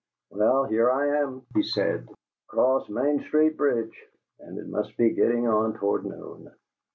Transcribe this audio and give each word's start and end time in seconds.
"Well, 0.31 0.63
here 0.63 0.89
I 0.89 1.21
am," 1.21 1.43
he 1.53 1.61
said. 1.61 2.09
"Across 2.49 2.89
Main 2.89 3.19
Street 3.19 3.55
bridge 3.55 3.93
and 4.39 4.57
it 4.57 4.67
must 4.67 4.97
be 4.97 5.11
getting 5.11 5.47
on 5.47 5.75
toward 5.77 6.07
noon!" 6.07 6.51